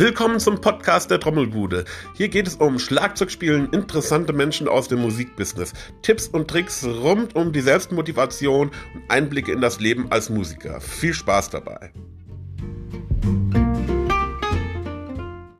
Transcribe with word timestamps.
Willkommen 0.00 0.40
zum 0.40 0.62
Podcast 0.62 1.10
der 1.10 1.20
Trommelbude. 1.20 1.84
Hier 2.14 2.30
geht 2.30 2.46
es 2.46 2.54
um 2.54 2.78
Schlagzeugspielen, 2.78 3.68
interessante 3.74 4.32
Menschen 4.32 4.66
aus 4.66 4.88
dem 4.88 5.02
Musikbusiness, 5.02 5.74
Tipps 6.00 6.26
und 6.26 6.48
Tricks 6.48 6.86
rund 6.86 7.36
um 7.36 7.52
die 7.52 7.60
Selbstmotivation 7.60 8.70
und 8.94 9.10
Einblicke 9.10 9.52
in 9.52 9.60
das 9.60 9.78
Leben 9.78 10.10
als 10.10 10.30
Musiker. 10.30 10.80
Viel 10.80 11.12
Spaß 11.12 11.50
dabei. 11.50 11.92